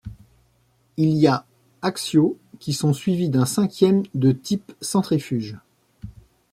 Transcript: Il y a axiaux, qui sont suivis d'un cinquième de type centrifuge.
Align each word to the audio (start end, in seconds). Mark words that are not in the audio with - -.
Il 0.97 1.09
y 1.09 1.27
a 1.27 1.45
axiaux, 1.83 2.39
qui 2.59 2.73
sont 2.73 2.91
suivis 2.91 3.29
d'un 3.29 3.45
cinquième 3.45 4.01
de 4.15 4.31
type 4.31 4.71
centrifuge. 4.81 5.59